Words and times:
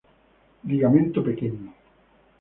Ligamento 0.71 1.23
pequeño. 1.27 1.71